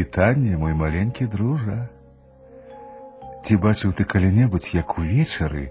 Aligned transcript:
Прывітанне, 0.00 0.56
мой 0.56 0.72
маленькі 0.72 1.26
дружа. 1.26 1.88
Ці 3.44 3.56
бачыў 3.60 3.92
ты 3.92 4.08
калі-небудзь, 4.08 4.72
як 4.72 4.96
увечары 4.96 5.68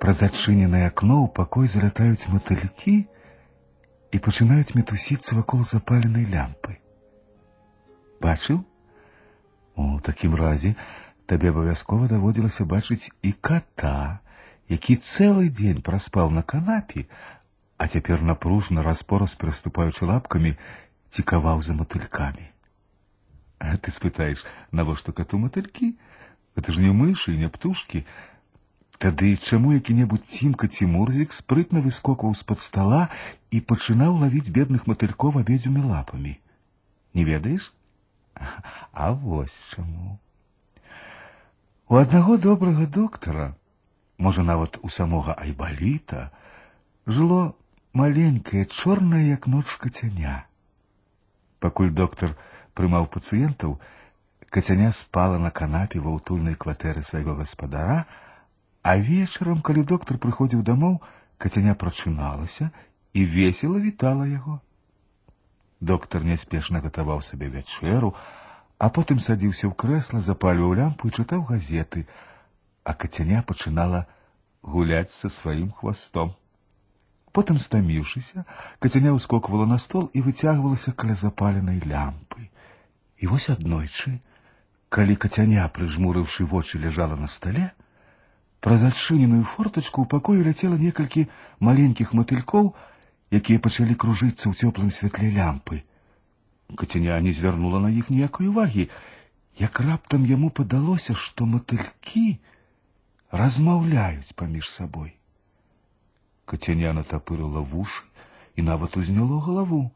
праз 0.00 0.22
адчыненае 0.24 0.88
акно 0.88 1.20
ў 1.20 1.28
пакой 1.36 1.68
залятаюць 1.68 2.32
матылькі 2.32 2.94
і 3.04 4.16
пачынаюць 4.16 4.72
мітусіцца 4.72 5.36
вакол 5.36 5.60
запаленай 5.68 6.24
лямпы. 6.24 6.80
Бачыў? 8.24 8.64
У 9.76 10.00
такім 10.00 10.32
разе 10.34 10.72
табе 11.28 11.52
абавязкова 11.52 12.08
даводзілася 12.08 12.64
бачыць 12.64 13.12
і 13.20 13.32
кота, 13.44 14.24
які 14.72 14.96
цэлы 14.96 15.52
дзень 15.52 15.84
праспаў 15.84 16.32
на 16.32 16.42
канапе, 16.42 17.04
а 17.76 17.92
цяпер 17.92 18.24
напружна 18.24 18.80
распораз 18.80 19.36
пераступаючы 19.36 20.08
лапкамі 20.08 20.56
цікаваў 21.12 21.60
за 21.60 21.76
матылькамі. 21.76 22.48
А 23.58 23.76
ты 23.76 23.90
спытаеш, 23.94 24.44
навошта 24.72 25.12
кату 25.12 25.38
матылькі? 25.38 25.94
Гэта 26.56 26.72
ж 26.72 26.82
не 26.84 26.92
мышы 26.92 27.34
і 27.34 27.40
не 27.44 27.48
птушкі. 27.48 28.04
Тады 28.98 29.36
чаму 29.36 29.72
які-небудзь 29.74 30.28
цімка 30.28 30.68
ці 30.68 30.86
мурзік 30.90 31.32
спрытна 31.34 31.82
выскокваў 31.82 32.34
з-пад 32.38 32.60
стала 32.62 33.02
і 33.50 33.62
пачынаў 33.62 34.18
лавіць 34.22 34.50
бедных 34.50 34.86
матылькоў 34.90 35.40
абедзюмі 35.40 35.82
лапамі. 35.86 36.36
Не 37.14 37.24
ведаеш? 37.24 37.72
А 38.92 39.12
вось 39.12 39.74
чаму. 39.74 40.18
У 41.88 41.96
аднаго 41.96 42.38
добрага 42.38 42.86
доктара, 42.86 43.54
можа 44.18 44.42
нават 44.42 44.78
у 44.82 44.88
самога 44.88 45.34
айбаліта, 45.34 46.30
жыло 47.06 47.56
маленькае 47.92 48.64
чорнае 48.64 49.28
як 49.28 49.46
ноч 49.46 49.66
кацяня. 49.82 50.46
Пакуль 51.60 51.90
доктар 51.90 52.36
прымаў 52.76 53.08
пацыентаў, 53.12 53.78
кацяня 54.52 54.92
спала 54.92 55.38
на 55.38 55.50
канапе 55.50 56.00
ва 56.00 56.12
ўтульнай 56.16 56.54
кватэры 56.54 57.02
свайго 57.02 57.36
гаспадара, 57.38 58.04
а 58.82 58.96
вечарам, 58.98 59.62
калі 59.62 59.86
доктар 59.86 60.18
прыходзіў 60.18 60.62
дамоў, 60.66 61.00
кацяня 61.38 61.74
прачыналася 61.74 62.70
і 63.12 63.24
весела 63.24 63.78
вітала 63.78 64.26
яго. 64.26 64.60
Доктар 65.80 66.24
няспешна 66.24 66.80
гатаваў 66.80 67.22
сабе 67.26 67.48
вячэру, 67.50 68.14
а 68.78 68.88
потым 68.90 69.18
садзіўся 69.22 69.66
ў 69.70 69.74
крэсла, 69.78 70.20
запальваў 70.22 70.74
лямпу 70.78 71.10
і 71.10 71.14
чытаў 71.14 71.42
газеты, 71.46 72.06
а 72.82 72.94
кацяня 72.94 73.42
пачынала 73.42 74.06
гуляць 74.62 75.10
са 75.10 75.28
сваім 75.30 75.70
хвастом. 75.70 76.32
Потым 77.32 77.58
стаміўшыся, 77.58 78.44
кацяня 78.78 79.12
ўскоквала 79.16 79.66
на 79.66 79.78
стол 79.78 80.10
і 80.14 80.22
выцягвалася 80.26 80.92
каля 80.92 81.14
запаленай 81.14 81.78
лямпы. 81.80 82.25
І 83.22 83.30
вось 83.30 83.48
аднойчы, 83.54 84.18
калі 84.90 85.14
кацяня, 85.14 85.68
прыжмурыўшы 85.70 86.44
вочы, 86.52 86.78
ляжала 86.82 87.14
на 87.16 87.28
стале, 87.30 87.70
праз 88.58 88.82
адчыненую 88.88 89.44
фортачку 89.46 90.02
ў 90.02 90.10
пакоі 90.10 90.42
ляцела 90.48 90.78
некалькі 90.80 91.28
маленькіх 91.68 92.12
матылькоў, 92.18 92.74
якія 93.30 93.62
пачалі 93.62 93.94
кружыцца 93.94 94.50
ў 94.50 94.54
цёплым 94.58 94.90
святле 94.90 95.30
лямпы. 95.38 95.82
Кацяня 96.74 97.20
не 97.20 97.32
звярнула 97.36 97.78
на 97.86 97.94
іх 97.94 98.10
ніякай 98.10 98.50
увагі, 98.50 98.88
як 99.62 99.80
раптам 99.86 100.26
яму 100.26 100.50
падалося, 100.50 101.14
што 101.14 101.46
матылькі 101.46 102.40
размаўляюць 103.30 104.34
паміж 104.34 104.68
сабой. 104.68 105.14
Кацяня 106.44 106.92
натапырыла 106.92 107.62
вушы 107.62 108.04
і 108.56 108.66
нават 108.66 108.96
узняло 108.96 109.40
галаву. 109.40 109.92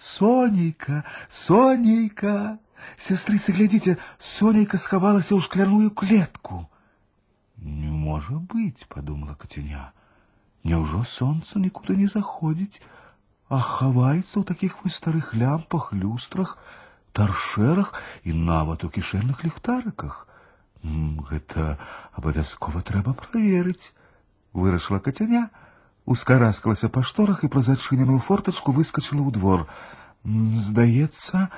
Сонейка, 0.00 1.04
Сонейка! 1.28 2.58
Сестрыцы, 2.98 3.52
глядите, 3.52 3.98
Сонейка 4.18 4.78
сховалась 4.78 5.32
ў 5.32 5.40
шкляную 5.40 5.90
клетку. 5.90 6.70
Не 7.56 7.88
может 7.88 8.40
быть, 8.40 8.86
подумала 8.88 9.34
Катяня. 9.34 9.92
Няўжо 10.64 11.04
солнце 11.04 11.58
никуда 11.58 11.94
не 11.94 12.06
заходит, 12.06 12.80
а 13.48 13.60
хаваецца 13.60 14.40
ў 14.40 14.44
таких 14.44 14.84
вы 14.84 14.90
старых 14.90 15.34
лямпах, 15.34 15.92
люстрах, 15.92 16.56
торшерах 17.12 17.94
и 18.22 18.32
нават 18.32 18.84
у 18.84 18.88
кішэнных 18.88 19.44
ліхтарыках. 19.44 20.26
Гэта 20.82 21.76
абавязкова 22.16 22.80
трэба 22.80 23.12
праверыць, 23.12 23.92
вырашыла 24.52 25.00
Катяня, 25.00 25.50
ускараскалася 26.06 26.88
па 26.88 27.02
шторах 27.02 27.44
і 27.44 27.52
праз 27.52 27.68
адчыненую 27.74 28.20
фортачку 28.20 28.72
выскочыла 28.72 29.20
ў 29.24 29.30
двор. 29.36 29.68
Здаецца, 30.24 31.48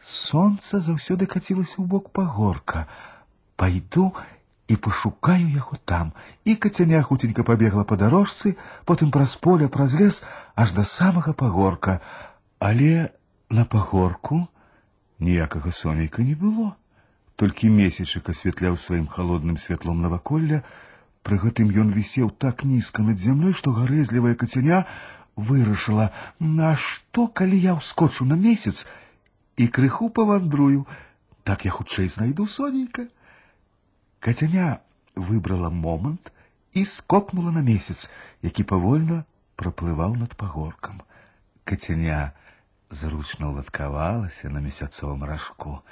Сонца 0.00 0.80
заўсёды 0.80 1.26
кацілася 1.26 1.76
ў 1.80 1.86
бок 1.86 2.10
пагорка. 2.16 2.86
Пайду 3.56 4.12
і 4.68 4.76
пашукаю 4.76 5.48
яго 5.48 5.76
там. 5.84 6.12
І 6.44 6.56
кацяня 6.56 7.02
хуценька 7.02 7.44
пабегла 7.44 7.84
па 7.84 7.96
дарожцы, 8.00 8.56
потым 8.84 9.10
праз 9.10 9.36
поле, 9.36 9.68
праз 9.68 9.94
лес, 9.94 10.24
аж 10.54 10.72
да 10.72 10.84
самага 10.84 11.32
пагорка. 11.32 12.00
Але 12.58 13.10
на 13.50 13.64
пагорку 13.64 14.46
ніякага 15.18 15.72
сонейка 15.72 16.22
не 16.22 16.34
было. 16.34 16.76
Толькі 17.36 17.72
месячык 17.72 18.30
асвятляў 18.30 18.76
сваім 18.76 19.08
халодным 19.08 19.56
святлом 19.56 20.00
наваколля, 20.00 20.62
Пры 21.22 21.36
гэтым 21.36 21.68
ён 21.80 21.92
вісеў 21.92 22.30
так 22.42 22.64
нізка 22.64 23.02
над 23.04 23.20
зямлёй, 23.20 23.52
што 23.52 23.72
гарэзлівая 23.76 24.34
кацяня 24.40 24.86
вырашыла: 25.36 26.06
На 26.40 26.72
што, 26.76 27.26
калі 27.28 27.60
я 27.60 27.76
ўскочу 27.76 28.24
на 28.24 28.38
месяц, 28.40 28.86
и 29.56 29.68
крыху 29.68 30.08
павандрую, 30.08 30.86
так 31.44 31.64
я 31.64 31.70
хутчэй 31.70 32.08
знайду 32.08 32.46
сонейка. 32.46 33.08
Кацяня 34.18 34.80
выбрала 35.14 35.70
момант 35.70 36.32
і 36.72 36.84
скокнула 36.84 37.50
на 37.50 37.60
месяц, 37.60 38.10
які 38.42 38.64
павольна 38.64 39.24
праплываў 39.56 40.16
над 40.16 40.36
пагоркам. 40.36 41.02
Кацяня 41.64 42.32
зручна 42.90 43.52
ўладкавалася 43.52 44.48
на 44.48 44.64
месяцовым 44.64 45.24
ражку 45.24 45.84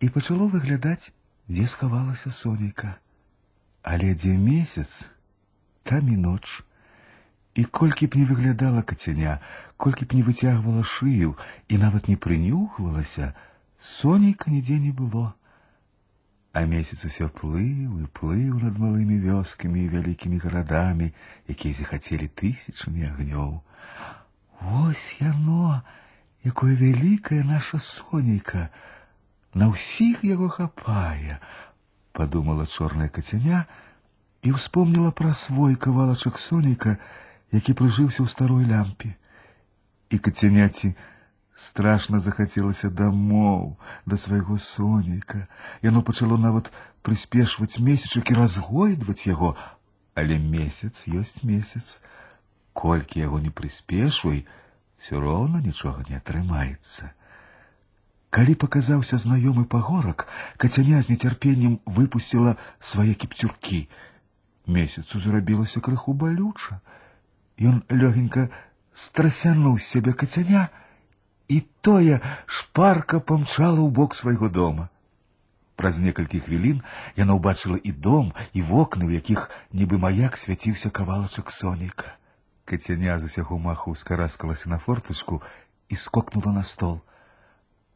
і 0.00 0.08
пачало 0.08 0.48
выглядаць, 0.48 1.12
дзе 1.48 1.66
схавалася 1.66 2.32
сонейка. 2.32 2.96
Але 3.82 4.14
дзе 4.14 4.36
месяц, 4.36 5.12
там 5.84 6.08
і 6.08 6.16
ноч. 6.16 6.64
І 7.58 7.64
колькі 7.64 8.06
б 8.06 8.14
не 8.14 8.24
выглядала 8.24 8.82
кацяня, 8.82 9.40
колькі 9.76 10.06
б 10.06 10.14
не 10.14 10.22
выцягвала 10.22 10.84
шыю 10.86 11.34
і 11.68 11.78
нават 11.78 12.06
не 12.06 12.14
прынюхвалася, 12.14 13.34
сонейка 13.82 14.50
нідзе 14.50 14.78
не 14.78 14.92
было. 14.92 15.34
А 16.52 16.64
месяц 16.66 17.04
усё 17.04 17.26
плыў 17.28 17.98
і 18.02 18.06
плыў 18.18 18.62
над 18.62 18.78
малымі 18.78 19.18
вёскамі 19.22 19.84
і 19.84 19.90
вялікімі 19.94 20.38
гарадамі, 20.44 21.10
якія 21.50 21.74
захацелі 21.74 22.30
тысячамі 22.40 23.10
агнёў. 23.10 23.60
Вось 24.60 25.18
яно, 25.20 25.82
якое 26.42 26.74
вялікае 26.74 27.42
наша 27.42 27.78
сонейка, 27.78 28.70
на 29.54 29.68
ўсіх 29.74 30.24
яго 30.24 30.48
хапае, 30.48 31.38
подумала 32.12 32.66
чорная 32.66 33.08
кацяня 33.08 33.66
і 34.42 34.54
ўспомніла 34.54 35.10
пра 35.10 35.34
свой 35.34 35.74
кавалачак 35.74 36.38
сонейка, 36.38 36.98
які 37.52 37.72
прыжыўся 37.72 38.24
ў 38.24 38.28
старой 38.28 38.64
лямпе. 38.68 39.16
І 40.10 40.18
кацяняці 40.18 40.94
страшна 41.58 42.20
захацелася 42.20 42.90
дамоў 42.90 43.76
да 44.06 44.16
свайго 44.16 44.58
сонейка. 44.58 45.48
Яно 45.82 46.02
пачало 46.02 46.38
нават 46.38 46.70
прыспешваць 47.02 47.80
месячак 47.80 48.30
і 48.30 48.38
разгойдваць 48.38 49.26
яго, 49.26 49.56
але 50.14 50.38
месяц 50.38 51.08
ёсць 51.08 51.42
месяц. 51.42 52.00
Колькі 52.72 53.26
яго 53.26 53.42
не 53.42 53.50
прыспешвай, 53.50 54.46
все 54.98 55.18
роўна 55.18 55.62
нічога 55.64 56.04
не 56.08 56.18
атрымаецца. 56.18 57.10
Калі 58.30 58.54
паказаўся 58.60 59.16
знаёмы 59.16 59.64
пагорак, 59.64 60.28
кацяня 60.62 61.00
з 61.02 61.10
нецярпеннем 61.14 61.80
выпусціла 61.86 62.56
свае 62.78 63.14
кіпцюркі. 63.14 63.88
Месяцу 64.66 65.18
зрабілася 65.18 65.80
крыху 65.80 66.12
балюча. 66.12 66.80
Ён 67.58 67.82
лёгенька 67.90 68.48
страсянуў 68.92 69.78
з 69.78 69.86
сябе 69.86 70.12
кацяня, 70.12 70.68
і 71.48 71.60
тое 71.80 72.20
шпарка 72.46 73.20
памчала 73.20 73.80
ў 73.80 73.90
бок 73.90 74.14
свайго 74.14 74.48
дома. 74.48 74.88
Праз 75.78 75.98
некалькі 76.02 76.42
хвілін 76.42 76.82
яна 77.16 77.38
ўбачыла 77.38 77.78
і 77.78 77.92
дом, 77.92 78.32
і 78.52 78.62
вокны, 78.62 79.06
у 79.06 79.14
якіх 79.14 79.50
нібы 79.72 79.98
маяк 80.02 80.36
свяціўся 80.36 80.90
кавалачак 80.90 81.54
сонейка. 81.54 82.18
Кацяня 82.68 83.18
з 83.18 83.30
усяго 83.30 83.58
маху 83.58 83.94
ўскараскалася 83.94 84.68
на 84.74 84.78
фортачку 84.82 85.40
і 85.88 85.94
скокнула 85.96 86.52
на 86.52 86.62
стол. 86.62 87.00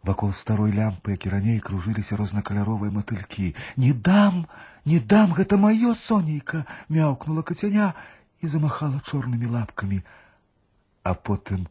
Вакол 0.03 0.33
старой 0.33 0.73
лямпы, 0.73 1.15
як 1.15 1.27
і 1.27 1.35
раней 1.35 1.59
кружыліся 1.61 2.17
рознакаляровыя 2.17 2.91
матылькі. 2.91 3.55
Не 3.77 3.93
дам, 3.93 4.47
не 4.85 4.99
дам, 4.99 5.35
гэта 5.35 5.59
маё 5.59 5.95
сонейка, 5.95 6.65
мяўкнула 6.89 7.43
кацяня 7.43 7.95
і 8.41 8.51
замахала 8.55 9.01
чорнымі 9.01 9.47
лапкамі, 9.47 10.03
а 11.03 11.15
потым 11.15 11.67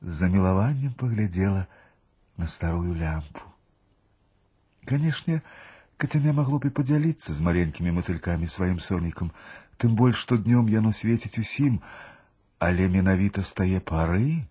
з 0.00 0.20
замілаваннем 0.20 0.92
паглядзела 0.92 1.66
на 2.36 2.48
старую 2.48 2.94
лямпу. 2.94 3.40
Канешне, 4.84 5.42
Кацяня 5.96 6.32
магло 6.36 6.58
б 6.58 6.68
і 6.68 6.74
падзяліцца 6.76 7.32
з 7.32 7.40
маленькімі 7.40 7.94
матылькамі 7.96 8.48
сваім 8.50 8.80
сонікам, 8.82 9.30
тым 9.78 9.94
больш, 9.94 10.18
што 10.26 10.36
днём 10.36 10.68
яно 10.72 10.92
свеціць 10.92 11.38
усім, 11.38 11.78
але 12.58 12.88
менавіта 12.88 13.44
з 13.46 13.52
тае 13.60 13.80
пары 13.80 14.44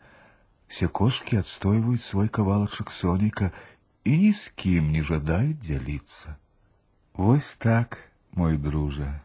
все 0.68 0.88
кошкі 0.88 1.44
адстойваюць 1.44 2.08
свой 2.08 2.32
кавалачак 2.38 2.92
соніка 2.92 3.52
і 4.04 4.18
ні 4.24 4.32
з 4.34 4.50
кім 4.56 4.90
не 4.96 5.04
жадаюць 5.04 5.60
дзяліцца. 5.60 6.36
Вось 7.14 7.54
так, 7.56 8.00
мой 8.32 8.58
дружа. 8.58 9.22